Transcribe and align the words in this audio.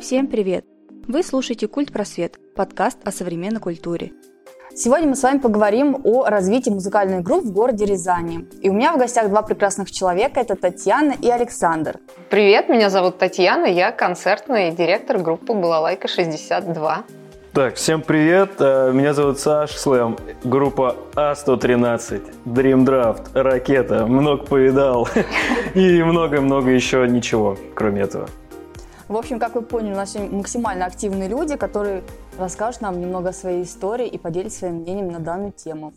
Всем 0.00 0.28
привет! 0.28 0.64
Вы 1.08 1.22
слушаете 1.22 1.68
«Культ 1.68 1.92
Просвет»– 1.92 2.38
подкаст 2.56 2.96
о 3.04 3.12
современной 3.12 3.60
культуре. 3.60 4.12
Сегодня 4.74 5.08
мы 5.08 5.14
с 5.14 5.22
вами 5.22 5.38
поговорим 5.40 6.00
о 6.04 6.24
развитии 6.24 6.70
музыкальных 6.70 7.22
групп 7.22 7.44
в 7.44 7.52
городе 7.52 7.84
Рязани. 7.84 8.48
И 8.62 8.70
у 8.70 8.72
меня 8.72 8.94
в 8.94 8.98
гостях 8.98 9.28
два 9.28 9.42
прекрасных 9.42 9.90
человека– 9.90 10.40
это 10.42 10.56
Татьяна 10.56 11.12
и 11.20 11.28
Александр. 11.28 11.98
Привет, 12.30 12.70
меня 12.70 12.88
зовут 12.88 13.18
Татьяна, 13.18 13.66
я 13.66 13.92
концертный 13.92 14.70
директор 14.70 15.18
группы 15.18 15.52
«Балалайка-62». 15.52 17.04
Так, 17.52 17.74
всем 17.74 18.00
привет, 18.00 18.52
э, 18.58 18.92
меня 18.92 19.12
зовут 19.12 19.38
Саш 19.38 19.72
Слэм, 19.72 20.16
группа 20.44 20.96
А113, 21.14 22.22
Dream 22.46 22.86
Draft, 22.86 23.32
Ракета, 23.34 24.06
много 24.06 24.46
повидал 24.46 25.08
и 25.74 26.02
много-много 26.02 26.70
еще 26.70 27.06
ничего, 27.06 27.58
кроме 27.74 28.02
этого. 28.02 28.28
В 29.10 29.16
общем, 29.16 29.40
как 29.40 29.56
вы 29.56 29.62
поняли, 29.62 29.92
у 29.92 29.96
нас 29.96 30.12
сегодня 30.12 30.36
максимально 30.36 30.86
активные 30.86 31.28
люди, 31.28 31.56
которые 31.56 32.04
расскажут 32.38 32.80
нам 32.80 33.00
немного 33.00 33.30
о 33.30 33.32
своей 33.32 33.64
истории 33.64 34.06
и 34.06 34.18
поделятся 34.18 34.60
своим 34.60 34.74
мнением 34.76 35.08
на 35.08 35.18
данную 35.18 35.50
тему. 35.50 35.94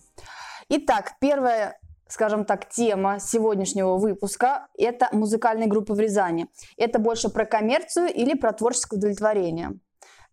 Итак, 0.69 1.11
первая 1.21 1.79
скажем 2.07 2.43
так, 2.43 2.69
тема 2.69 3.19
сегодняшнего 3.19 3.97
выпуска– 3.97 4.67
это 4.77 5.09
музыкальные 5.11 5.67
группы 5.67 5.93
в 5.93 5.99
Рязани. 5.99 6.47
Это 6.75 6.97
больше 6.97 7.29
про 7.29 7.45
коммерцию 7.45 8.07
или 8.07 8.35
про 8.35 8.51
творческое 8.51 8.97
удовлетворение? 8.97 9.73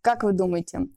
Как 0.01 0.23
вы 0.23 0.33
думаете? 0.33 0.87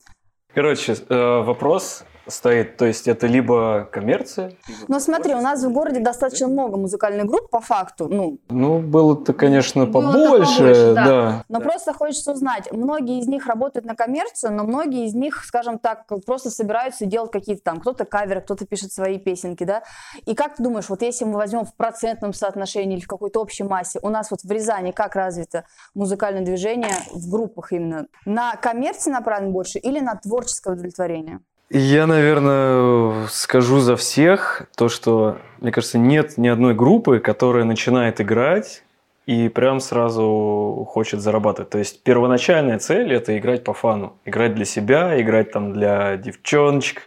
Короче, 0.55 0.95
э, 0.95 1.43
вопрос 1.43 2.05
стоит, 2.27 2.77
то 2.77 2.85
есть 2.85 3.09
это 3.09 3.27
либо 3.27 3.89
коммерция. 3.91 4.49
Либо 4.69 4.81
Но 4.89 5.01
смотри, 5.01 5.35
у 5.35 5.41
нас 5.41 5.63
в 5.63 5.73
городе 5.73 6.01
достаточно 6.01 6.49
много 6.49 6.77
музыкальных 6.77 7.27
групп 7.27 7.51
по 7.51 7.61
факту. 7.61 8.09
Ну, 8.09 8.39
ну 8.49 8.79
было-то, 8.81 9.33
конечно, 9.33 9.87
было 9.87 10.13
побольше, 10.13 10.59
побольше, 10.59 10.95
да. 10.95 11.05
да. 11.05 11.45
Но 11.49 11.61
просто 11.61 11.93
хочется 11.93 12.33
узнать, 12.33 12.73
многие 12.73 13.21
из 13.21 13.27
них 13.27 13.47
работают 13.47 13.87
на 13.87 13.95
коммерцию, 13.95 14.53
но 14.53 14.65
многие 14.65 15.07
из 15.07 15.15
них, 15.15 15.45
скажем 15.45 15.79
так, 15.79 16.07
просто 16.27 16.51
собираются 16.51 17.05
и 17.05 17.09
делают 17.09 17.33
какие-то 17.33 17.63
там, 17.63 17.81
кто-то 17.81 18.05
каверы, 18.05 18.41
кто-то 18.41 18.67
пишет 18.67 18.93
свои 18.93 19.19
песенки, 19.19 19.65
да. 19.65 19.83
И 20.27 20.35
как 20.35 20.57
ты 20.57 20.63
думаешь, 20.63 20.89
вот 20.89 21.03
если 21.03 21.25
мы 21.25 21.35
возьмем 21.35 21.65
в 21.65 21.75
процентном 21.75 22.33
соотношении 22.33 22.97
или 22.97 23.05
в 23.05 23.09
какой-то 23.09 23.41
общей 23.41 23.65
массе, 23.65 23.99
у 24.03 24.09
нас 24.09 24.31
вот 24.31 24.41
в 24.43 24.51
Рязани 24.51 24.93
как 24.93 25.17
развито 25.17 25.65
музыкальное 25.95 26.45
движение 26.45 26.95
в 27.13 27.31
группах 27.31 27.73
именно? 27.73 28.07
На 28.25 28.57
коммерции 28.57 29.11
направлено 29.11 29.53
больше 29.53 29.79
или 29.79 30.01
на 30.01 30.15
творческое 30.15 30.75
удовлетворение? 30.75 31.41
Я, 31.71 32.07
наверное, 32.07 33.27
скажу 33.29 33.81
за 33.81 33.97
всех 33.97 34.67
то, 34.77 34.89
что, 34.89 35.39
мне 35.61 35.73
кажется, 35.73 35.99
нет 35.99 36.37
ни 36.37 36.49
одной 36.49 36.75
группы, 36.75 37.19
которая 37.19 37.65
начинает 37.65 38.21
играть 38.21 38.83
и 39.27 39.49
прям 39.49 39.81
сразу 39.81 40.87
хочет 40.91 41.21
зарабатывать. 41.21 41.71
То 41.71 41.79
есть 41.79 42.03
первоначальная 42.03 42.79
цель– 42.79 43.13
это 43.15 43.37
играть 43.39 43.65
по 43.65 43.73
фану. 43.73 44.13
Играть 44.27 44.55
для 44.55 44.67
себя, 44.67 45.21
играть 45.21 45.51
там 45.53 45.73
для 45.73 46.19
девчоночек, 46.19 47.03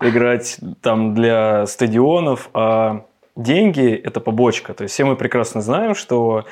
играть 0.00 0.58
там 0.82 1.14
для 1.14 1.66
стадионов. 1.66 2.50
А 2.52 3.06
деньги– 3.34 3.94
это 4.04 4.20
побочка. 4.20 4.74
То 4.74 4.82
есть 4.82 4.92
все 4.92 5.06
мы 5.06 5.16
прекрасно 5.16 5.62
знаем, 5.62 5.94
что 5.94 6.44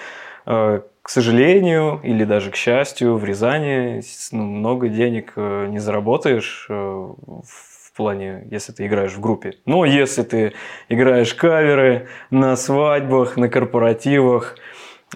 э, 0.47 0.81
к 1.03 1.09
сожалению 1.09 2.01
или 2.03 2.25
даже 2.25 2.51
к 2.51 2.57
счастью, 2.57 3.17
в 3.17 3.25
Рязани 3.25 4.03
ну, 4.33 4.45
много 4.45 4.89
денег 4.89 5.33
э, 5.37 5.67
не 5.69 5.79
заработаешь 5.79 6.67
э, 6.69 6.73
в 6.73 7.93
плане, 7.97 8.47
если 8.51 8.73
ты 8.73 8.87
играешь 8.87 9.13
в 9.13 9.21
группе. 9.21 9.55
Но 9.67 9.85
если 9.85 10.23
ты 10.23 10.53
играешь 10.89 11.35
каверы 11.35 12.09
на 12.31 12.57
свадьбах, 12.57 13.37
на 13.37 13.49
корпоративах, 13.49 14.57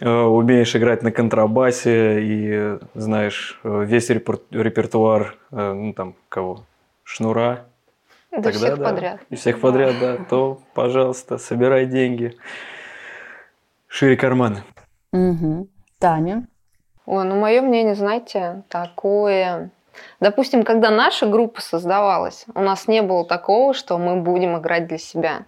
э, 0.00 0.08
умеешь 0.08 0.74
играть 0.74 1.02
на 1.02 1.12
контрабасе 1.12 2.20
и 2.22 2.78
знаешь 2.94 3.60
весь 3.62 4.10
репертуар, 4.10 5.36
ну 5.50 5.92
там 5.92 6.14
кого, 6.28 6.64
Шнура, 7.04 7.66
да 8.32 8.42
Тогда, 8.42 8.58
всех 8.58 8.78
да, 8.78 8.90
подряд. 8.90 9.20
И 9.30 9.36
всех 9.36 9.60
подряд, 9.60 9.94
да, 10.00 10.16
то, 10.16 10.60
пожалуйста, 10.74 11.38
собирай 11.38 11.86
деньги. 11.86 12.36
Шире 13.86 14.16
карманы. 14.16 14.64
Угу. 15.12 15.68
Таня? 16.04 16.46
Ой, 17.06 17.24
ну 17.24 17.40
мое 17.40 17.62
мнение, 17.62 17.94
знаете, 17.94 18.62
такое... 18.68 19.70
Допустим, 20.20 20.62
когда 20.62 20.90
наша 20.90 21.24
группа 21.26 21.62
создавалась, 21.62 22.44
у 22.54 22.60
нас 22.60 22.88
не 22.88 23.00
было 23.00 23.24
такого, 23.24 23.72
что 23.72 23.96
мы 23.96 24.16
будем 24.16 24.58
играть 24.58 24.86
для 24.86 24.98
себя. 24.98 25.46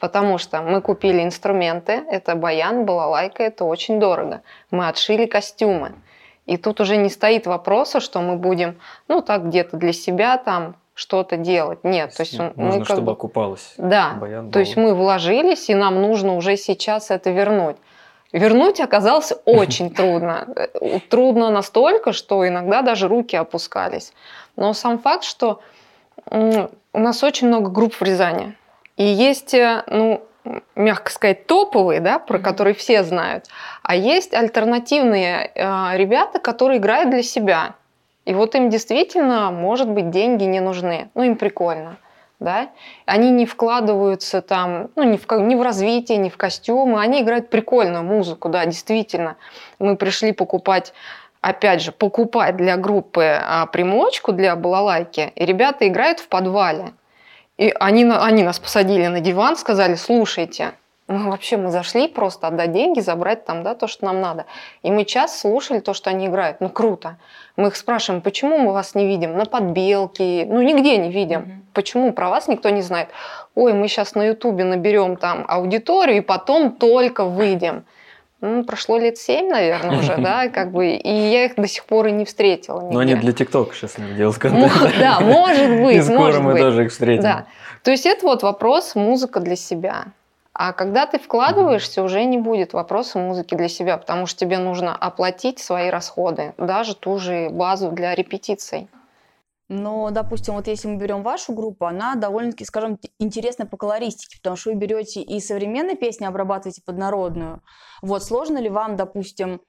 Потому 0.00 0.38
что 0.38 0.62
мы 0.62 0.80
купили 0.80 1.22
инструменты, 1.22 1.92
это 2.10 2.36
баян, 2.36 2.86
балалайка, 2.86 3.42
это 3.42 3.66
очень 3.66 4.00
дорого. 4.00 4.40
Мы 4.70 4.88
отшили 4.88 5.26
костюмы. 5.26 5.92
И 6.46 6.56
тут 6.56 6.80
уже 6.80 6.96
не 6.96 7.10
стоит 7.10 7.46
вопроса, 7.46 8.00
что 8.00 8.22
мы 8.22 8.36
будем, 8.36 8.78
ну 9.08 9.20
так 9.20 9.48
где-то 9.48 9.76
для 9.76 9.92
себя 9.92 10.38
там 10.38 10.76
что-то 10.94 11.36
делать. 11.36 11.84
Нет, 11.84 12.14
то 12.16 12.22
есть 12.22 12.38
Нужно, 12.38 12.54
мы 12.56 12.78
как 12.78 12.86
чтобы 12.86 13.02
бы... 13.02 13.12
окупалось. 13.12 13.74
Да, 13.76 14.14
Баян, 14.18 14.50
то 14.50 14.58
есть 14.58 14.74
мы 14.74 14.94
вложились, 14.94 15.68
и 15.68 15.74
нам 15.74 16.00
нужно 16.00 16.34
уже 16.36 16.56
сейчас 16.56 17.10
это 17.10 17.28
вернуть. 17.28 17.76
Вернуть 18.32 18.80
оказалось 18.80 19.32
очень 19.44 19.90
трудно. 19.90 20.48
Трудно 21.08 21.50
настолько, 21.50 22.12
что 22.12 22.46
иногда 22.46 22.82
даже 22.82 23.08
руки 23.08 23.36
опускались. 23.36 24.12
Но 24.56 24.72
сам 24.74 24.98
факт, 24.98 25.24
что 25.24 25.60
у 26.30 26.68
нас 26.98 27.22
очень 27.22 27.48
много 27.48 27.70
групп 27.70 27.94
в 27.94 28.02
Рязани. 28.02 28.54
И 28.96 29.04
есть, 29.04 29.54
э, 29.54 29.84
ну, 29.86 30.22
мягко 30.74 31.10
сказать, 31.10 31.46
топовые, 31.46 32.00
да, 32.00 32.18
про 32.18 32.38
которые 32.38 32.74
все 32.74 33.02
знают. 33.04 33.46
А 33.82 33.94
есть 33.94 34.34
альтернативные 34.34 35.50
э, 35.54 35.96
ребята, 35.96 36.38
которые 36.38 36.78
играют 36.78 37.10
для 37.10 37.22
себя. 37.22 37.76
И 38.24 38.34
вот 38.34 38.54
им 38.54 38.68
действительно, 38.68 39.50
может 39.50 39.88
быть, 39.88 40.10
деньги 40.10 40.44
не 40.44 40.60
нужны. 40.60 41.08
Ну, 41.14 41.22
им 41.22 41.36
прикольно 41.36 41.96
да, 42.40 42.70
они 43.06 43.30
не 43.30 43.46
вкладываются 43.46 44.42
там, 44.42 44.90
ну, 44.94 45.02
ни 45.02 45.16
в, 45.16 45.26
ни 45.40 45.54
в 45.54 45.62
развитие, 45.62 46.18
ни 46.18 46.28
в 46.28 46.36
костюмы, 46.36 47.00
они 47.00 47.22
играют 47.22 47.50
прикольную 47.50 48.04
музыку, 48.04 48.48
да, 48.48 48.64
действительно. 48.64 49.36
Мы 49.78 49.96
пришли 49.96 50.32
покупать 50.32 50.92
опять 51.40 51.82
же, 51.82 51.92
покупать 51.92 52.56
для 52.56 52.76
группы 52.76 53.24
а, 53.24 53.66
примочку 53.66 54.32
для 54.32 54.56
балалайки, 54.56 55.32
и 55.34 55.44
ребята 55.44 55.86
играют 55.86 56.18
в 56.20 56.28
подвале. 56.28 56.92
И 57.56 57.74
они, 57.78 58.04
они 58.04 58.42
нас 58.42 58.58
посадили 58.58 59.06
на 59.06 59.20
диван, 59.20 59.56
сказали, 59.56 59.94
слушайте, 59.94 60.72
мы 61.08 61.30
вообще 61.30 61.56
мы 61.56 61.70
зашли 61.70 62.06
просто 62.06 62.46
отдать 62.46 62.72
деньги, 62.72 63.00
забрать 63.00 63.46
там, 63.46 63.62
да, 63.62 63.74
то, 63.74 63.86
что 63.86 64.04
нам 64.04 64.20
надо. 64.20 64.44
И 64.82 64.90
мы 64.90 65.04
час 65.04 65.40
слушали 65.40 65.80
то, 65.80 65.94
что 65.94 66.10
они 66.10 66.26
играют. 66.26 66.60
Ну, 66.60 66.68
круто. 66.68 67.16
Мы 67.56 67.68
их 67.68 67.76
спрашиваем, 67.76 68.20
почему 68.20 68.58
мы 68.58 68.72
вас 68.72 68.94
не 68.94 69.06
видим 69.06 69.36
на 69.36 69.46
подбелке, 69.46 70.46
ну, 70.46 70.60
нигде 70.60 70.98
не 70.98 71.10
видим. 71.10 71.40
Mm-hmm. 71.40 71.72
Почему 71.72 72.12
про 72.12 72.28
вас 72.28 72.46
никто 72.46 72.68
не 72.68 72.82
знает? 72.82 73.08
Ой, 73.54 73.72
мы 73.72 73.88
сейчас 73.88 74.14
на 74.14 74.22
Ютубе 74.26 74.64
наберем 74.64 75.16
там 75.16 75.46
аудиторию 75.48 76.18
и 76.18 76.20
потом 76.20 76.72
только 76.72 77.24
выйдем. 77.24 77.84
Ну, 78.40 78.62
прошло 78.64 78.98
лет 78.98 79.16
семь, 79.16 79.48
наверное, 79.48 79.98
уже, 79.98 80.16
да, 80.18 80.48
как 80.48 80.72
бы, 80.72 80.90
и 80.90 81.10
я 81.10 81.46
их 81.46 81.56
до 81.56 81.66
сих 81.66 81.86
пор 81.86 82.08
и 82.08 82.12
не 82.12 82.26
встретила. 82.26 82.82
Но 82.82 82.98
они 83.00 83.14
для 83.14 83.32
ТикТока 83.32 83.74
сейчас 83.74 83.96
не 83.96 84.12
делают 84.12 84.38
контент. 84.38 84.72
Да, 84.98 85.20
может 85.20 85.70
быть, 85.82 85.96
И 85.98 86.02
скоро 86.02 86.40
мы 86.40 86.58
тоже 86.58 86.84
их 86.84 86.92
встретим. 86.92 87.22
Да. 87.22 87.46
То 87.82 87.90
есть 87.90 88.04
это 88.04 88.26
вот 88.26 88.42
вопрос 88.42 88.94
музыка 88.94 89.40
для 89.40 89.56
себя. 89.56 90.04
А 90.60 90.72
когда 90.72 91.06
ты 91.06 91.20
вкладываешься, 91.20 92.02
уже 92.02 92.24
не 92.24 92.36
будет 92.36 92.72
вопроса 92.72 93.20
музыки 93.20 93.54
для 93.54 93.68
себя, 93.68 93.96
потому 93.96 94.26
что 94.26 94.40
тебе 94.40 94.58
нужно 94.58 94.92
оплатить 94.92 95.60
свои 95.60 95.88
расходы, 95.88 96.52
даже 96.58 96.96
ту 96.96 97.16
же 97.18 97.48
базу 97.48 97.92
для 97.92 98.12
репетиций. 98.16 98.88
Но, 99.68 100.10
допустим, 100.10 100.54
вот 100.54 100.66
если 100.66 100.88
мы 100.88 100.96
берем 100.96 101.22
вашу 101.22 101.52
группу, 101.52 101.86
она 101.86 102.16
довольно-таки, 102.16 102.64
скажем, 102.64 102.98
интересна 103.20 103.66
по 103.66 103.76
колористике, 103.76 104.38
потому 104.38 104.56
что 104.56 104.70
вы 104.70 104.76
берете 104.76 105.22
и 105.22 105.38
современные 105.38 105.94
песни, 105.94 106.24
обрабатываете 106.24 106.82
под 106.84 106.98
народную. 106.98 107.62
Вот 108.02 108.24
сложно 108.24 108.58
ли 108.58 108.68
вам, 108.68 108.96
допустим, 108.96 109.60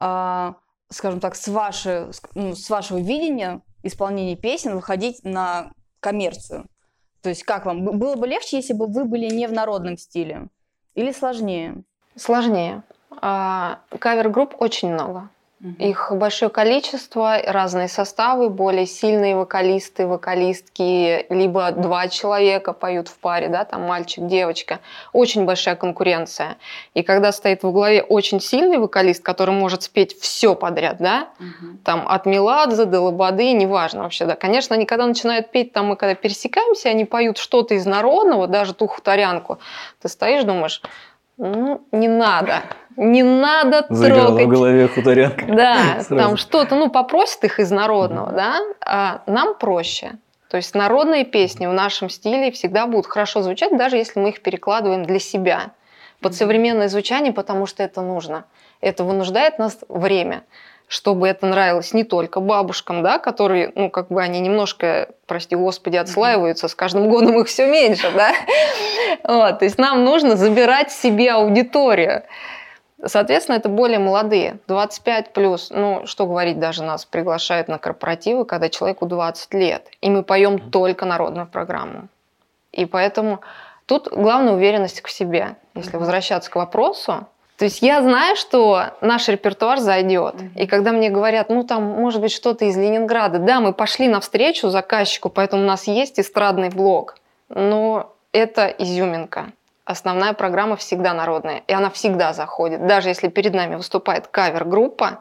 э, 0.00 0.52
скажем 0.92 1.18
так, 1.18 1.34
с, 1.34 1.48
вашей, 1.48 2.12
ну, 2.36 2.54
с 2.54 2.70
вашего 2.70 2.98
видения 2.98 3.62
исполнения 3.82 4.36
песен 4.36 4.76
выходить 4.76 5.24
на 5.24 5.72
коммерцию? 5.98 6.68
То 7.26 7.30
есть 7.30 7.42
как 7.42 7.66
вам? 7.66 7.84
Было 7.84 8.14
бы 8.14 8.28
легче, 8.28 8.58
если 8.58 8.72
бы 8.72 8.86
вы 8.86 9.04
были 9.04 9.26
не 9.26 9.48
в 9.48 9.52
народном 9.52 9.98
стиле? 9.98 10.46
Или 10.94 11.10
сложнее? 11.10 11.82
Сложнее. 12.14 12.84
А, 13.10 13.80
кавер-групп 13.98 14.54
очень 14.60 14.92
много. 14.92 15.28
Их 15.78 16.12
большое 16.12 16.50
количество, 16.50 17.38
разные 17.42 17.88
составы, 17.88 18.50
более 18.50 18.84
сильные 18.84 19.34
вокалисты, 19.34 20.06
вокалистки, 20.06 21.24
либо 21.30 21.70
два 21.70 22.08
человека 22.08 22.74
поют 22.74 23.08
в 23.08 23.16
паре, 23.18 23.48
да, 23.48 23.64
там 23.64 23.84
мальчик, 23.84 24.26
девочка. 24.26 24.80
Очень 25.14 25.46
большая 25.46 25.74
конкуренция. 25.74 26.58
И 26.92 27.02
когда 27.02 27.32
стоит 27.32 27.62
в 27.62 27.72
главе 27.72 28.02
очень 28.02 28.38
сильный 28.38 28.76
вокалист, 28.76 29.22
который 29.22 29.54
может 29.54 29.82
спеть 29.82 30.20
все 30.20 30.54
подряд, 30.54 30.98
да, 30.98 31.30
угу. 31.40 31.78
там 31.84 32.06
от 32.06 32.26
Меладзе 32.26 32.84
до 32.84 33.00
Лободы, 33.00 33.52
неважно 33.52 34.02
вообще, 34.02 34.26
да. 34.26 34.36
Конечно, 34.36 34.76
они 34.76 34.84
когда 34.84 35.06
начинают 35.06 35.50
петь, 35.50 35.72
там 35.72 35.86
мы 35.86 35.96
когда 35.96 36.14
пересекаемся, 36.14 36.90
они 36.90 37.06
поют 37.06 37.38
что-то 37.38 37.72
из 37.72 37.86
народного, 37.86 38.46
даже 38.46 38.74
ту 38.74 38.86
хуторянку, 38.88 39.58
ты 40.02 40.08
стоишь, 40.10 40.44
думаешь, 40.44 40.82
Ну, 41.38 41.86
не 41.92 42.08
надо. 42.08 42.62
Не 42.96 43.22
надо 43.22 43.84
Заиграла 43.90 44.28
трогать. 44.28 44.46
в 44.46 44.48
голове 44.48 44.88
хуторянка. 44.88 45.44
Да, 45.46 46.00
Сразу. 46.00 46.16
там 46.16 46.36
что-то, 46.36 46.74
ну, 46.76 46.90
попросят 46.90 47.44
их 47.44 47.60
из 47.60 47.70
народного, 47.70 48.32
да, 48.32 48.60
а 48.80 49.22
нам 49.26 49.54
проще. 49.54 50.12
То 50.48 50.56
есть 50.56 50.74
народные 50.74 51.24
песни 51.24 51.66
в 51.66 51.72
нашем 51.72 52.08
стиле 52.08 52.50
всегда 52.52 52.86
будут 52.86 53.06
хорошо 53.06 53.42
звучать, 53.42 53.76
даже 53.76 53.96
если 53.96 54.20
мы 54.20 54.30
их 54.30 54.40
перекладываем 54.42 55.04
для 55.04 55.18
себя 55.18 55.72
под 56.20 56.34
современное 56.34 56.88
звучание, 56.88 57.32
потому 57.32 57.66
что 57.66 57.82
это 57.82 58.00
нужно. 58.00 58.44
Это 58.80 59.04
вынуждает 59.04 59.58
нас 59.58 59.78
время, 59.88 60.44
чтобы 60.88 61.26
это 61.26 61.46
нравилось 61.46 61.92
не 61.92 62.04
только 62.04 62.40
бабушкам, 62.40 63.02
да, 63.02 63.18
которые, 63.18 63.72
ну, 63.74 63.90
как 63.90 64.08
бы 64.08 64.22
они 64.22 64.38
немножко, 64.40 65.08
прости 65.26 65.56
господи, 65.56 65.96
отслаиваются, 65.96 66.68
с 66.68 66.74
каждым 66.74 67.08
годом 67.10 67.40
их 67.40 67.48
все 67.48 67.66
меньше, 67.70 68.10
да. 68.14 68.32
Вот, 69.24 69.58
то 69.58 69.64
есть 69.64 69.78
нам 69.78 70.04
нужно 70.04 70.36
забирать 70.36 70.92
себе 70.92 71.32
аудиторию. 71.32 72.22
Соответственно, 73.04 73.56
это 73.56 73.68
более 73.68 73.98
молодые, 73.98 74.58
25 74.68 75.32
плюс. 75.32 75.70
Ну, 75.70 76.06
что 76.06 76.26
говорить, 76.26 76.58
даже 76.58 76.82
нас 76.82 77.04
приглашают 77.04 77.68
на 77.68 77.78
корпоративы, 77.78 78.44
когда 78.44 78.68
человеку 78.70 79.06
20 79.06 79.54
лет. 79.54 79.88
И 80.00 80.08
мы 80.08 80.22
поем 80.22 80.70
только 80.70 81.04
народную 81.04 81.46
программу. 81.46 82.08
И 82.72 82.86
поэтому 82.86 83.40
тут 83.84 84.08
главная 84.08 84.54
уверенность 84.54 85.04
в 85.04 85.10
себе. 85.10 85.56
Если 85.74 85.96
возвращаться 85.96 86.50
к 86.50 86.56
вопросу, 86.56 87.26
то 87.58 87.64
есть 87.64 87.80
я 87.80 88.02
знаю, 88.02 88.36
что 88.36 88.90
наш 89.00 89.28
репертуар 89.28 89.78
зайдет. 89.78 90.34
И 90.56 90.66
когда 90.66 90.92
мне 90.92 91.08
говорят, 91.08 91.48
ну 91.48 91.64
там 91.64 91.82
может 91.82 92.20
быть 92.20 92.32
что-то 92.32 92.66
из 92.66 92.76
Ленинграда, 92.76 93.38
да, 93.38 93.60
мы 93.60 93.72
пошли 93.72 94.08
навстречу 94.08 94.68
заказчику, 94.68 95.30
поэтому 95.30 95.62
у 95.62 95.66
нас 95.66 95.86
есть 95.86 96.20
эстрадный 96.20 96.68
блок, 96.68 97.16
но 97.48 98.12
это 98.32 98.66
изюминка. 98.66 99.52
Основная 99.86 100.34
программа 100.34 100.76
всегда 100.76 101.14
народная, 101.14 101.62
и 101.66 101.72
она 101.72 101.90
всегда 101.90 102.32
заходит. 102.34 102.86
Даже 102.86 103.08
если 103.08 103.28
перед 103.28 103.54
нами 103.54 103.76
выступает 103.76 104.26
кавер-группа, 104.26 105.20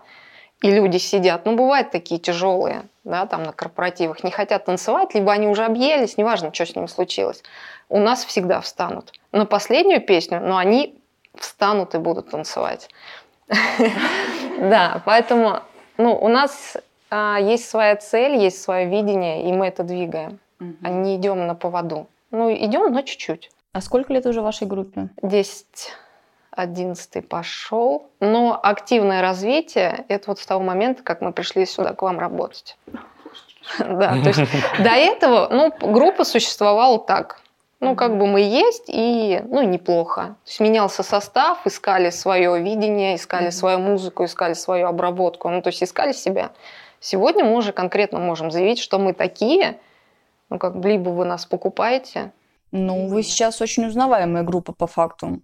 и 0.62 0.72
люди 0.72 0.98
сидят, 0.98 1.46
ну, 1.46 1.56
бывают 1.56 1.92
такие 1.92 2.20
тяжелые, 2.20 2.84
да, 3.04 3.28
там 3.28 3.44
на 3.44 3.52
корпоративах, 3.54 4.24
не 4.24 4.32
хотят 4.32 4.66
танцевать, 4.66 5.14
либо 5.14 5.32
они 5.32 5.48
уже 5.48 5.64
объелись, 5.64 6.18
неважно, 6.18 6.52
что 6.54 6.66
с 6.66 6.76
ними 6.76 6.88
случилось. 6.88 7.44
У 7.88 8.00
нас 8.00 8.26
всегда 8.26 8.60
встанут. 8.60 9.14
На 9.32 9.46
последнюю 9.46 10.02
песню, 10.02 10.42
но 10.42 10.58
они 10.58 11.00
встанут 11.40 11.96
и 11.96 11.98
будут 11.98 12.30
танцевать. 12.30 12.90
Да, 14.58 15.02
поэтому 15.06 15.60
ну, 15.98 16.16
у 16.16 16.30
нас 16.30 16.78
а, 17.10 17.38
есть 17.40 17.70
своя 17.70 17.98
цель, 17.98 18.38
есть 18.38 18.62
свое 18.62 18.88
видение, 18.88 19.50
и 19.50 19.52
мы 19.52 19.68
это 19.68 19.84
двигаем, 19.84 20.40
а 20.82 20.90
не 20.90 21.18
идем 21.18 21.46
на 21.46 21.56
поводу. 21.56 22.08
Ну, 22.32 22.54
идем, 22.54 22.94
но 22.94 23.02
чуть-чуть. 23.02 23.52
А 23.74 23.82
сколько 23.82 24.14
лет 24.14 24.26
уже 24.26 24.42
вашей 24.42 24.66
группе? 24.66 25.10
10 25.22 25.66
11 26.52 27.28
пошел. 27.28 28.10
Но 28.20 28.60
активное 28.62 29.22
развитие– 29.22 30.06
это 30.08 30.32
вот 30.32 30.40
с 30.40 30.46
того 30.46 30.64
момента, 30.64 31.04
как 31.04 31.22
мы 31.22 31.32
пришли 31.32 31.66
сюда 31.66 31.94
к 31.94 32.02
вам 32.02 32.20
работать. 32.20 32.78
Да, 33.80 34.12
то 34.22 34.30
есть 34.30 34.42
до 34.78 34.92
этого, 34.92 35.48
ну, 35.50 35.74
группа 35.92 36.24
существовала 36.24 37.00
так. 37.00 37.42
Ну, 37.82 37.96
как 37.96 38.18
бы 38.18 38.26
мы 38.26 38.42
есть, 38.42 38.86
и, 38.88 39.42
ну, 39.50 39.62
неплохо. 39.62 40.36
То 40.44 40.50
есть 40.50 40.60
менялся 40.60 41.04
состав, 41.04 41.68
искали 41.68 42.10
свое 42.10 42.62
видение, 42.62 43.16
искали 43.16 43.50
свою 43.50 43.80
музыку, 43.80 44.24
искали 44.24 44.54
свою 44.54 44.88
обработку. 44.88 45.50
Ну, 45.50 45.62
то 45.62 45.68
есть 45.68 45.84
искали 45.84 46.14
себя. 46.14 46.52
Сегодня 47.00 47.44
мы 47.44 47.56
уже 47.58 47.74
конкретно 47.74 48.20
можем 48.20 48.50
заявить, 48.50 48.80
что 48.80 48.98
мы 48.98 49.14
такие, 49.14 49.78
ну, 50.50 50.58
как 50.58 50.78
бы 50.78 50.90
либо 50.90 51.10
вы 51.10 51.26
нас 51.26 51.46
покупаете, 51.46 52.32
Ну, 52.72 53.08
вы 53.08 53.24
сейчас 53.24 53.62
очень 53.62 53.86
узнаваемая 53.86 54.44
группа 54.44 54.74
по 54.74 54.86
факту. 54.86 55.40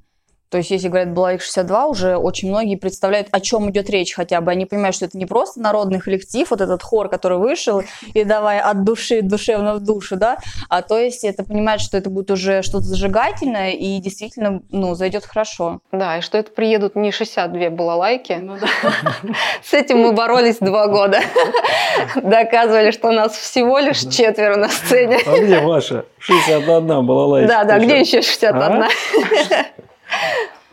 То 0.52 0.58
есть, 0.58 0.70
если 0.70 0.90
говорят 0.90 1.14
Блайк 1.14 1.42
62, 1.42 1.86
уже 1.86 2.18
очень 2.18 2.50
многие 2.50 2.76
представляют, 2.76 3.30
о 3.32 3.40
чем 3.40 3.70
идет 3.70 3.90
речь 3.90 4.14
хотя 4.14 4.42
бы. 4.42 4.52
Они 4.52 4.66
понимают, 4.66 4.96
что 4.96 5.06
это 5.06 5.18
не 5.18 5.26
просто 5.26 5.62
народный 5.62 6.00
коллектив, 6.00 6.50
вот 6.50 6.60
этот 6.60 6.84
хор, 6.84 7.08
который 7.08 7.38
вышел, 7.38 7.84
и 8.14 8.26
давай 8.26 8.60
от 8.60 8.84
души, 8.84 9.22
душевно 9.22 9.76
в 9.76 9.80
душу, 9.80 10.18
да, 10.18 10.38
а 10.68 10.82
то 10.82 11.00
есть 11.00 11.24
это 11.24 11.46
понимают, 11.46 11.82
что 11.82 11.98
это 11.98 12.10
будет 12.10 12.32
уже 12.32 12.64
что-то 12.64 12.84
зажигательное 12.84 13.72
и 13.72 14.00
действительно, 14.00 14.62
ну, 14.72 14.94
зайдет 14.94 15.26
хорошо. 15.26 15.80
Да, 15.94 16.18
и 16.18 16.22
что 16.22 16.38
это 16.38 16.52
приедут 16.52 16.98
не 16.98 17.12
62 17.12 17.70
балалайки. 17.70 18.34
Ну 18.34 18.58
да. 18.60 18.68
С 19.64 19.74
этим 19.74 20.00
мы 20.00 20.12
боролись 20.12 20.58
два 20.58 20.88
года. 20.88 21.22
Доказывали, 22.16 22.92
что 22.92 23.08
у 23.08 23.14
нас 23.14 23.38
всего 23.38 23.80
лишь 23.80 24.00
четверо 24.00 24.58
на 24.58 24.68
сцене. 24.68 25.20
А 25.26 25.38
где 25.38 25.60
ваша? 25.60 26.06
61 26.20 27.06
была 27.06 27.26
лайк. 27.26 27.48
Да, 27.48 27.64
да, 27.64 27.80
где 27.80 28.02
еще 28.02 28.22
61? 28.22 28.84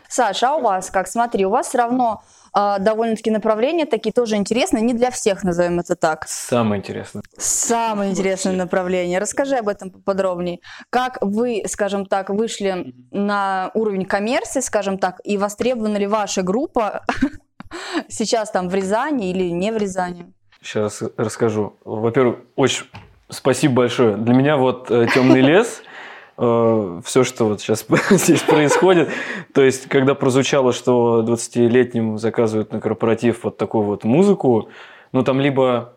Саша, 0.09 0.49
а 0.49 0.55
у 0.55 0.61
вас 0.61 0.89
как? 0.89 1.07
Смотри, 1.07 1.45
у 1.45 1.49
вас 1.51 1.69
все 1.69 1.77
равно 1.77 2.23
а, 2.51 2.79
довольно-таки 2.79 3.31
направления 3.31 3.85
такие 3.85 4.11
тоже 4.11 4.35
интересные, 4.35 4.81
не 4.81 4.93
для 4.93 5.11
всех, 5.11 5.43
назовем 5.43 5.79
это 5.79 5.95
так. 5.95 6.25
Самое 6.27 6.79
интересное. 6.79 7.21
Самое 7.37 8.11
интересное 8.11 8.55
направление. 8.55 9.19
Расскажи 9.19 9.55
об 9.55 9.67
этом 9.67 9.91
поподробнее. 9.91 10.59
Как 10.89 11.19
вы, 11.21 11.63
скажем 11.67 12.05
так, 12.05 12.29
вышли 12.29 12.93
на 13.11 13.71
уровень 13.73 14.05
коммерции, 14.05 14.61
скажем 14.61 14.97
так, 14.97 15.21
и 15.23 15.37
востребована 15.37 15.97
ли 15.97 16.07
ваша 16.07 16.41
группа 16.41 17.05
сейчас 18.09 18.51
там 18.51 18.67
в 18.69 18.73
Рязани 18.73 19.29
или 19.29 19.49
не 19.49 19.71
в 19.71 19.77
Рязани? 19.77 20.33
Сейчас 20.61 21.03
расскажу. 21.17 21.77
Во-первых, 21.85 22.39
очень 22.55 22.85
спасибо 23.29 23.75
большое. 23.75 24.17
Для 24.17 24.33
меня 24.33 24.57
вот 24.57 24.87
темный 24.87 25.41
лес, 25.41 25.81
все, 26.39 27.23
что 27.25 27.45
вот 27.45 27.59
сейчас 27.59 27.85
здесь 28.11 28.41
происходит. 28.43 29.09
То 29.53 29.61
есть, 29.61 29.89
когда 29.89 30.15
прозвучало, 30.15 30.71
что 30.71 31.21
20-летним 31.27 32.17
заказывают 32.17 32.71
на 32.71 32.79
корпоратив 32.79 33.43
вот 33.43 33.57
такую 33.57 33.83
вот 33.83 34.05
музыку, 34.05 34.69
ну 35.11 35.23
там 35.23 35.41
либо, 35.41 35.93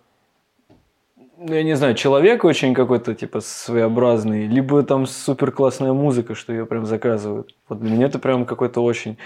ну, 1.38 1.54
я 1.54 1.62
не 1.62 1.76
знаю, 1.76 1.94
человек 1.94 2.44
очень 2.44 2.74
какой-то 2.74 3.14
типа 3.14 3.38
своеобразный, 3.40 4.48
либо 4.48 4.82
там 4.82 5.06
супер 5.06 5.52
классная 5.52 5.92
музыка, 5.92 6.34
что 6.34 6.52
ее 6.52 6.66
прям 6.66 6.86
заказывают. 6.86 7.54
Вот 7.68 7.78
для 7.80 7.90
меня 7.90 8.06
это 8.06 8.18
прям 8.18 8.44
какой-то 8.44 8.82
очень 8.82 9.18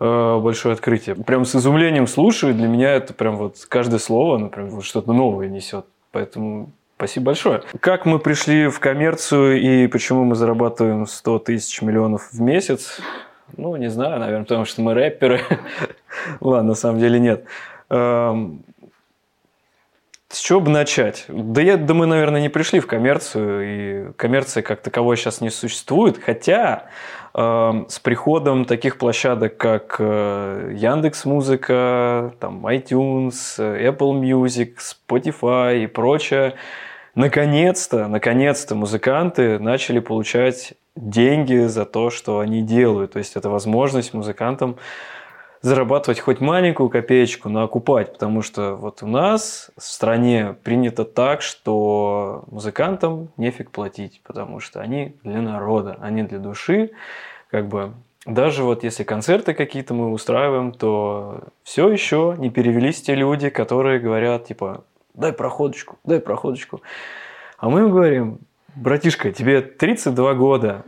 э, 0.00 0.38
большое 0.40 0.72
открытие. 0.72 1.14
Прям 1.14 1.44
с 1.44 1.54
изумлением 1.54 2.08
слушаю, 2.08 2.52
для 2.52 2.66
меня 2.66 2.94
это 2.94 3.14
прям 3.14 3.36
вот 3.36 3.64
каждое 3.68 3.98
слово, 4.00 4.38
ну 4.38 4.48
прям 4.48 4.70
вот 4.70 4.84
что-то 4.84 5.12
новое 5.12 5.48
несет. 5.48 5.86
Поэтому 6.10 6.72
Спасибо 6.98 7.26
большое. 7.26 7.62
Как 7.78 8.06
мы 8.06 8.18
пришли 8.18 8.66
в 8.66 8.80
коммерцию 8.80 9.60
и 9.60 9.86
почему 9.86 10.24
мы 10.24 10.34
зарабатываем 10.34 11.06
100 11.06 11.38
тысяч 11.38 11.80
миллионов 11.80 12.32
в 12.32 12.40
месяц? 12.40 12.98
Ну, 13.56 13.76
не 13.76 13.88
знаю, 13.88 14.18
наверное, 14.18 14.42
потому 14.42 14.64
что 14.64 14.82
мы 14.82 14.94
рэперы. 14.94 15.40
Ладно, 16.40 16.70
на 16.70 16.74
самом 16.74 16.98
деле 16.98 17.20
нет. 17.20 17.44
Эм, 17.88 18.64
С 20.28 20.40
чего 20.40 20.58
бы 20.58 20.70
начать? 20.70 21.24
Да, 21.28 21.62
я, 21.62 21.76
да 21.76 21.94
мы, 21.94 22.06
наверное, 22.06 22.40
не 22.40 22.48
пришли 22.48 22.80
в 22.80 22.88
коммерцию, 22.88 24.08
и 24.08 24.12
коммерция 24.14 24.64
как 24.64 24.80
таковой 24.80 25.16
сейчас 25.16 25.40
не 25.40 25.50
существует, 25.50 26.18
хотя 26.18 26.86
э, 27.32 27.84
с 27.88 28.00
приходом 28.00 28.64
таких 28.64 28.98
площадок, 28.98 29.56
как 29.56 29.96
э, 30.00 30.72
Яндекс 30.74 31.26
Музыка, 31.26 32.34
там, 32.40 32.66
iTunes, 32.66 33.56
Apple 33.56 34.20
Music, 34.20 34.78
Spotify 34.78 35.84
и 35.84 35.86
прочее, 35.86 36.56
наконец-то, 37.18 38.06
наконец-то 38.06 38.76
музыканты 38.76 39.58
начали 39.58 39.98
получать 39.98 40.74
деньги 40.94 41.66
за 41.66 41.84
то, 41.84 42.10
что 42.10 42.38
они 42.38 42.62
делают. 42.62 43.12
То 43.12 43.18
есть 43.18 43.34
это 43.34 43.50
возможность 43.50 44.14
музыкантам 44.14 44.76
зарабатывать 45.60 46.20
хоть 46.20 46.40
маленькую 46.40 46.88
копеечку, 46.88 47.48
но 47.48 47.64
окупать, 47.64 48.12
потому 48.12 48.42
что 48.42 48.76
вот 48.76 49.02
у 49.02 49.08
нас 49.08 49.72
в 49.76 49.82
стране 49.82 50.54
принято 50.62 51.04
так, 51.04 51.42
что 51.42 52.44
музыкантам 52.52 53.30
нефиг 53.36 53.72
платить, 53.72 54.20
потому 54.24 54.60
что 54.60 54.80
они 54.80 55.16
для 55.24 55.42
народа, 55.42 55.98
они 56.00 56.22
для 56.22 56.38
души, 56.38 56.92
как 57.50 57.66
бы 57.66 57.94
даже 58.26 58.62
вот 58.62 58.84
если 58.84 59.02
концерты 59.02 59.54
какие-то 59.54 59.92
мы 59.92 60.12
устраиваем, 60.12 60.70
то 60.70 61.40
все 61.64 61.88
еще 61.88 62.36
не 62.38 62.50
перевелись 62.50 63.02
те 63.02 63.16
люди, 63.16 63.48
которые 63.48 63.98
говорят, 63.98 64.44
типа, 64.44 64.84
дай 65.18 65.32
проходочку, 65.32 65.98
дай 66.04 66.20
проходочку. 66.20 66.80
А 67.58 67.68
мы 67.68 67.80
им 67.80 67.90
говорим, 67.90 68.38
братишка, 68.76 69.32
тебе 69.32 69.60
32 69.60 70.34
года, 70.34 70.84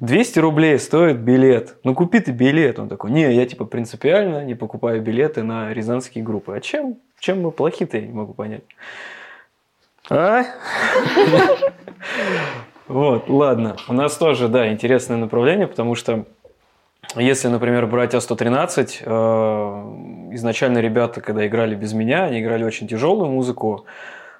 200 0.00 0.38
рублей 0.40 0.78
стоит 0.78 1.18
билет. 1.18 1.76
Ну, 1.84 1.94
купи 1.94 2.18
ты 2.18 2.32
билет. 2.32 2.80
Он 2.80 2.88
такой, 2.88 3.12
не, 3.12 3.32
я 3.32 3.46
типа 3.46 3.64
принципиально 3.64 4.44
не 4.44 4.56
покупаю 4.56 5.00
билеты 5.00 5.44
на 5.44 5.72
рязанские 5.72 6.24
группы. 6.24 6.56
А 6.56 6.60
чем, 6.60 6.98
чем 7.20 7.40
мы 7.40 7.52
плохи-то, 7.52 7.98
я 7.98 8.06
не 8.06 8.12
могу 8.12 8.34
понять. 8.34 8.64
А? 10.10 10.42
Вот, 12.88 13.30
ладно. 13.30 13.76
У 13.88 13.94
нас 13.94 14.18
тоже, 14.18 14.48
да, 14.48 14.70
интересное 14.70 15.16
направление, 15.16 15.66
потому 15.66 15.94
что 15.94 16.26
если, 17.16 17.48
например, 17.48 17.86
брать 17.86 18.14
А113, 18.14 19.02
э, 19.04 20.34
изначально 20.34 20.78
ребята, 20.78 21.20
когда 21.20 21.46
играли 21.46 21.74
без 21.74 21.92
меня, 21.92 22.24
они 22.24 22.40
играли 22.40 22.64
очень 22.64 22.88
тяжелую 22.88 23.30
музыку, 23.30 23.86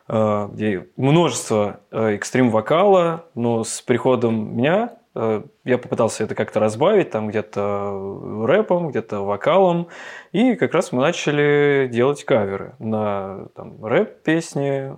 э, 0.09 0.49
где 0.53 0.87
множество 0.97 1.81
экстрим-вокала, 1.91 3.27
но 3.35 3.65
с 3.65 3.83
приходом 3.83 4.57
меня 4.57 4.97
Э, 5.15 5.43
я 5.65 5.79
попытался 5.79 6.25
это 6.25 6.35
как-то 6.35 6.61
разбавить, 6.61 7.11
там 7.11 7.29
где-то 7.29 8.47
рэпом, 8.47 8.89
где-то 8.91 9.21
вокалом. 9.21 9.89
И 10.33 10.55
как 10.55 10.73
раз 10.73 10.93
мы 10.93 11.03
начали 11.03 11.89
делать 11.93 12.25
каверы 12.25 12.75
на 12.79 13.47
там, 13.55 13.85
рэп-песни, 13.85 14.97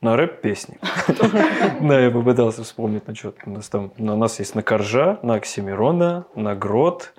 на 0.00 0.16
рэп-песни. 0.16 0.78
Да, 1.80 2.00
я 2.00 2.10
попытался 2.10 2.62
вспомнить, 2.62 3.06
на 3.06 3.14
что 3.14 3.34
у 3.44 3.50
нас 3.50 3.68
там. 3.68 3.92
У 3.98 4.02
нас 4.02 4.38
есть 4.38 4.54
на 4.54 4.62
Коржа, 4.62 5.18
на 5.22 5.34
Оксимирона, 5.34 6.26
на 6.34 6.54
Грот. 6.54 7.12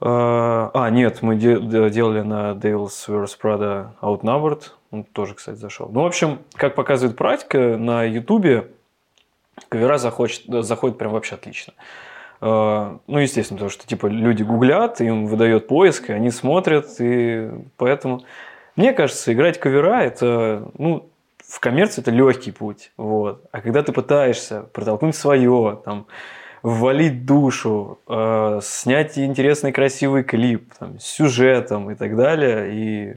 А, 0.00 0.70
а 0.74 0.90
нет, 0.90 1.22
мы 1.22 1.36
делали 1.36 2.20
на 2.20 2.52
Devil's 2.52 3.08
Wears 3.08 3.36
Prada 3.40 3.88
Outnumbered. 4.02 4.62
Он 4.90 5.04
тоже, 5.04 5.34
кстати, 5.34 5.56
зашел. 5.56 5.88
Ну, 5.90 6.02
в 6.02 6.06
общем, 6.06 6.40
как 6.54 6.74
показывает 6.74 7.16
практика, 7.16 7.76
на 7.76 8.04
Ютубе 8.04 8.68
кавера 9.68 9.98
заходит, 9.98 10.42
заходит 10.64 10.98
прям 10.98 11.12
вообще 11.12 11.34
отлично. 11.34 11.72
А, 12.40 12.98
ну, 13.06 13.18
естественно, 13.18 13.56
потому 13.56 13.70
что 13.70 13.86
типа 13.86 14.06
люди 14.06 14.42
гуглят, 14.42 15.00
им 15.00 15.26
выдает 15.26 15.66
поиск, 15.66 16.10
и 16.10 16.12
они 16.12 16.30
смотрят, 16.30 16.86
и 17.00 17.50
поэтому 17.76 18.22
мне 18.76 18.92
кажется, 18.92 19.32
играть 19.32 19.58
кавера 19.58 20.02
это, 20.02 20.70
ну, 20.76 21.08
в 21.48 21.60
коммерцию 21.60 22.02
это 22.02 22.10
легкий 22.10 22.50
путь, 22.50 22.92
вот. 22.96 23.44
А 23.52 23.60
когда 23.60 23.82
ты 23.82 23.92
пытаешься 23.92 24.62
протолкнуть 24.72 25.14
свое, 25.14 25.80
там, 25.84 26.06
ввалить 26.62 27.24
душу, 27.24 28.00
э, 28.08 28.60
снять 28.62 29.18
интересный 29.18 29.72
красивый 29.72 30.24
клип 30.24 30.74
там, 30.78 30.98
с 30.98 31.04
сюжетом 31.04 31.90
и 31.90 31.94
так 31.94 32.16
далее, 32.16 32.74
и 32.74 33.16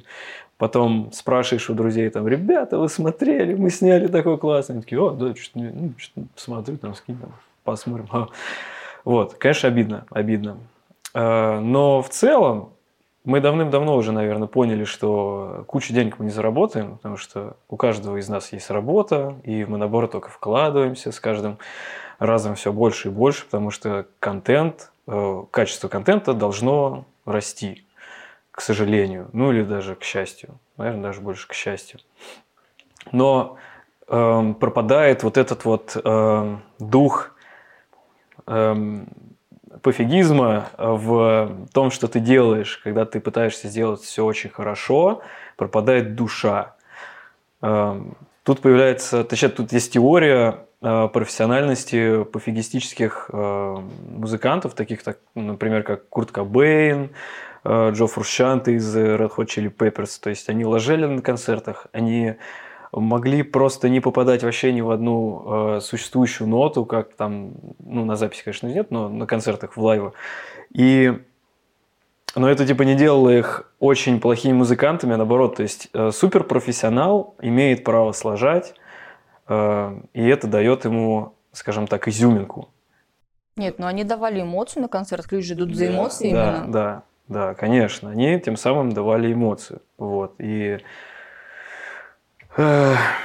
потом 0.58 1.12
спрашиваешь 1.12 1.70
у 1.70 1.74
друзей, 1.74 2.10
там, 2.10 2.28
ребята, 2.28 2.78
вы 2.78 2.90
смотрели, 2.90 3.56
мы 3.56 3.72
сняли 3.72 4.08
такой 4.08 4.38
классный, 4.38 4.74
они 4.74 4.82
такие, 4.84 5.02
о, 5.02 5.12
да, 5.12 5.34
что-то, 5.34 5.60
ну, 5.60 5.94
что 5.98 6.22
смотрю, 6.36 6.78
там, 6.78 6.94
скинь, 6.94 7.18
там, 7.18 7.34
посмотрим. 7.64 8.08
Вот, 9.06 9.36
конечно, 9.36 9.70
обидно, 9.70 10.06
обидно. 10.12 10.58
Э, 11.16 11.60
но 11.60 12.02
в 12.02 12.10
целом, 12.10 12.74
мы 13.30 13.42
давным-давно 13.42 13.96
уже, 13.96 14.12
наверное, 14.12 14.48
поняли, 14.48 14.86
что 14.86 15.64
кучу 15.68 15.94
денег 15.94 16.18
мы 16.18 16.26
не 16.26 16.32
заработаем, 16.32 16.98
потому 16.98 17.16
что 17.16 17.58
у 17.70 17.78
каждого 17.78 18.18
из 18.18 18.28
нас 18.28 18.52
есть 18.52 18.72
работа, 18.72 19.36
и 19.44 19.66
мы, 19.66 19.78
наоборот, 19.78 20.12
только 20.12 20.30
вкладываемся 20.30 21.12
с 21.12 21.20
каждым 21.20 21.60
разом 22.18 22.56
все 22.56 22.74
больше 22.74 23.10
и 23.10 23.12
больше, 23.12 23.46
потому 23.46 23.70
что 23.70 24.08
контент, 24.20 24.92
э, 25.06 25.44
качество 25.52 25.88
контента 25.88 26.34
должно 26.34 27.06
расти, 27.24 27.86
к 28.50 28.62
сожалению, 28.62 29.30
ну 29.32 29.52
или 29.52 29.64
даже 29.64 29.96
к 29.96 30.04
счастью, 30.04 30.60
наверное, 30.78 31.04
даже 31.04 31.22
больше 31.22 31.48
к 31.48 31.54
счастью. 31.54 32.00
Но 33.12 33.58
э, 34.08 34.54
пропадает 34.60 35.22
вот 35.22 35.38
этот 35.38 35.66
вот 35.66 35.96
э, 36.04 36.58
дух 36.80 37.36
э, 38.48 39.06
пофигизма 39.82 40.70
в 40.78 41.68
том, 41.74 41.92
что 41.92 42.08
ты 42.08 42.20
делаешь, 42.20 42.80
когда 42.84 43.06
ты 43.06 43.20
пытаешься 43.20 43.68
сделать 43.68 44.02
все 44.02 44.26
очень 44.26 44.50
хорошо, 44.50 45.22
пропадает 45.56 46.16
душа. 46.16 46.76
Эм, 47.62 48.16
тут 48.44 48.62
появляется, 48.62 49.24
точнее, 49.24 49.50
тут 49.50 49.72
есть 49.74 49.94
теория 49.94 50.66
э, 50.82 51.08
профессиональности 51.12 52.24
пофигистических 52.24 53.30
э, 53.32 53.76
музыкантов, 54.18 54.74
таких, 54.74 55.04
так, 55.04 55.20
например, 55.36 55.84
как 55.84 56.08
Курт 56.10 56.32
Кобейн, 56.32 57.10
э, 57.64 57.92
Джо 57.92 58.08
Фрущанте 58.08 58.74
из 58.74 58.96
Red 58.96 59.32
Hot 59.36 59.46
Chili 59.48 59.74
Peppers. 59.76 60.20
То 60.22 60.30
есть 60.30 60.50
они 60.50 60.66
ложили 60.66 61.06
на 61.06 61.22
концертах, 61.22 61.88
они 61.92 62.36
могли 62.92 63.44
просто 63.44 63.90
не 63.90 64.00
попадать 64.00 64.44
вообще 64.44 64.74
ни 64.74 64.82
в 64.82 64.90
одну 64.92 65.78
э, 65.78 65.80
существующую 65.82 66.48
ноту, 66.48 66.86
как 66.86 67.14
там, 67.14 67.52
ну, 67.80 68.06
на 68.06 68.16
записи, 68.16 68.44
конечно, 68.44 68.68
нет, 68.68 68.92
но 68.92 69.10
на 69.10 69.26
концертах 69.26 69.78
в 69.78 69.82
лайве. 69.82 70.14
И 70.74 71.20
но 72.36 72.50
это 72.50 72.66
типа 72.66 72.84
не 72.84 72.96
делало 72.96 73.30
их 73.30 73.72
очень 73.80 74.20
плохими 74.20 74.54
музыкантами, 74.54 75.14
а 75.14 75.18
наоборот, 75.18 75.56
то 75.56 75.64
есть 75.64 75.90
э, 75.94 76.12
суперпрофессионал 76.12 77.36
имеет 77.42 77.84
право 77.84 78.12
сложать, 78.12 78.76
э, 79.48 80.00
и 80.14 80.28
это 80.28 80.48
дает 80.48 80.86
ему, 80.86 81.34
скажем 81.52 81.88
так, 81.88 82.08
изюминку. 82.08 82.70
Нет, 83.56 83.80
но 83.80 83.88
они 83.88 84.04
давали 84.04 84.42
эмоцию 84.42 84.84
на 84.84 84.90
концерт, 84.90 85.32
люди 85.32 85.48
же 85.48 85.54
идут 85.56 85.76
за 85.76 85.88
эмоции 85.88 86.32
да, 86.32 86.50
именно. 86.50 86.72
Да, 86.72 87.04
да, 87.28 87.54
конечно, 87.56 88.12
они 88.12 88.40
тем 88.40 88.58
самым 88.58 88.92
давали 88.92 89.34
эмоцию, 89.34 89.82
вот, 89.98 90.36
и 90.38 90.78
Uh, 92.60 93.16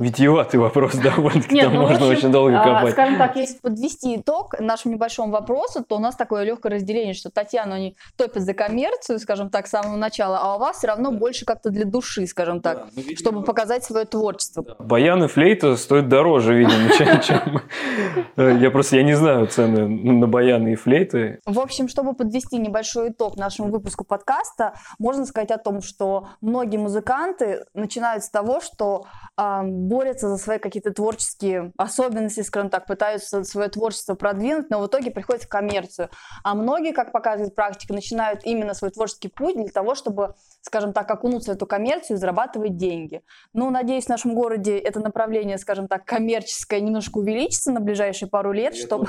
Витиеватый 0.00 0.58
вопрос 0.58 0.94
довольно-таки, 0.94 1.56
Нет, 1.56 1.64
там 1.66 1.74
ну, 1.74 1.80
можно 1.82 1.96
общем, 1.96 2.08
очень 2.08 2.32
долго 2.32 2.58
а, 2.58 2.64
копать. 2.64 2.92
Скажем 2.92 3.18
так, 3.18 3.36
если 3.36 3.58
подвести 3.58 4.16
итог 4.16 4.58
нашему 4.58 4.94
небольшому 4.94 5.30
вопросу, 5.30 5.84
то 5.86 5.96
у 5.96 5.98
нас 5.98 6.16
такое 6.16 6.42
легкое 6.44 6.72
разделение, 6.72 7.12
что 7.12 7.28
Татьяна 7.28 7.74
они 7.74 7.96
топят 8.16 8.42
за 8.44 8.54
коммерцию, 8.54 9.18
скажем 9.18 9.50
так, 9.50 9.66
с 9.66 9.70
самого 9.70 9.96
начала, 9.96 10.38
а 10.40 10.56
у 10.56 10.58
вас 10.58 10.78
все 10.78 10.86
равно 10.86 11.12
больше 11.12 11.44
как-то 11.44 11.68
для 11.68 11.84
души, 11.84 12.26
скажем 12.26 12.62
так, 12.62 12.86
ну, 12.96 13.02
чтобы 13.14 13.42
показать 13.42 13.84
свое 13.84 14.06
творчество. 14.06 14.64
Баян 14.78 15.22
и 15.22 15.26
флейта 15.26 15.76
стоят 15.76 16.08
дороже, 16.08 16.54
видимо, 16.54 16.90
чем, 16.96 17.20
чем... 17.20 18.58
Я 18.58 18.70
просто 18.70 18.96
я 18.96 19.02
не 19.02 19.14
знаю 19.14 19.48
цены 19.48 19.86
на 19.86 20.26
баяны 20.26 20.72
и 20.72 20.76
флейты. 20.76 21.40
В 21.44 21.60
общем, 21.60 21.88
чтобы 21.88 22.14
подвести 22.14 22.56
небольшой 22.56 23.10
итог 23.10 23.36
нашему 23.36 23.68
выпуску 23.68 24.04
подкаста, 24.04 24.72
можно 24.98 25.26
сказать 25.26 25.50
о 25.50 25.58
том, 25.58 25.82
что 25.82 26.28
многие 26.40 26.78
музыканты 26.78 27.66
начинают 27.74 28.24
с 28.24 28.30
того, 28.30 28.62
что 28.62 29.04
э, 29.36 29.60
борются 29.90 30.28
за 30.28 30.36
свои 30.36 30.58
какие-то 30.58 30.92
творческие 30.92 31.72
особенности, 31.76 32.42
скажем 32.42 32.70
так, 32.70 32.86
пытаются 32.86 33.42
свое 33.42 33.68
творчество 33.68 34.14
продвинуть, 34.14 34.70
но 34.70 34.80
в 34.80 34.86
итоге 34.86 35.10
приходят 35.10 35.42
в 35.42 35.48
коммерцию. 35.48 36.08
А 36.44 36.54
многие, 36.54 36.92
как 36.92 37.10
показывает 37.10 37.56
практика, 37.56 37.92
начинают 37.92 38.42
именно 38.44 38.72
свой 38.74 38.92
творческий 38.92 39.28
путь 39.28 39.56
для 39.56 39.68
того, 39.68 39.96
чтобы, 39.96 40.34
скажем 40.62 40.92
так, 40.92 41.10
окунуться 41.10 41.52
в 41.52 41.56
эту 41.56 41.66
коммерцию 41.66 42.16
и 42.16 42.20
зарабатывать 42.20 42.76
деньги. 42.76 43.22
Ну, 43.52 43.68
надеюсь, 43.70 44.04
в 44.04 44.08
нашем 44.08 44.34
городе 44.34 44.78
это 44.78 45.00
направление, 45.00 45.58
скажем 45.58 45.88
так, 45.88 46.04
коммерческое 46.04 46.80
немножко 46.80 47.18
увеличится 47.18 47.72
на 47.72 47.80
ближайшие 47.80 48.28
пару 48.28 48.52
лет, 48.52 48.76
чтобы, 48.76 49.08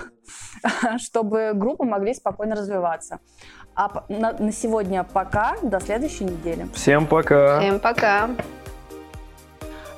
чтобы 0.98 1.52
группы 1.54 1.84
могли 1.84 2.16
спокойно 2.16 2.56
развиваться. 2.56 3.20
А 3.76 4.04
на, 4.10 4.34
на 4.34 4.52
сегодня 4.52 5.04
пока, 5.04 5.58
до 5.62 5.80
следующей 5.80 6.26
недели. 6.26 6.68
Всем 6.74 7.06
пока! 7.06 7.60
Всем 7.60 7.80
пока! 7.80 8.32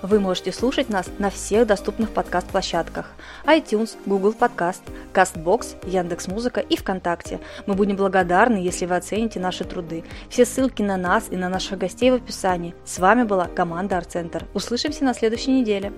Вы 0.03 0.19
можете 0.19 0.51
слушать 0.51 0.89
нас 0.89 1.09
на 1.17 1.29
всех 1.29 1.65
доступных 1.65 2.09
подкаст-площадках 2.09 3.13
iTunes, 3.45 3.95
Google 4.05 4.35
Podcast, 4.37 4.81
CastBox, 5.13 5.89
Яндекс.Музыка 5.89 6.59
и 6.59 6.75
ВКонтакте. 6.75 7.39
Мы 7.67 7.75
будем 7.75 7.95
благодарны, 7.95 8.57
если 8.57 8.85
вы 8.85 8.97
оцените 8.97 9.39
наши 9.39 9.63
труды. 9.63 10.03
Все 10.27 10.43
ссылки 10.43 10.81
на 10.81 10.97
нас 10.97 11.27
и 11.31 11.37
на 11.37 11.47
наших 11.47 11.77
гостей 11.79 12.11
в 12.11 12.15
описании. 12.15 12.75
С 12.83 12.99
вами 12.99 13.23
была 13.23 13.45
команда 13.45 13.95
Арт 13.95 14.11
Центр. 14.11 14.45
Услышимся 14.53 15.05
на 15.05 15.13
следующей 15.13 15.51
неделе. 15.51 15.93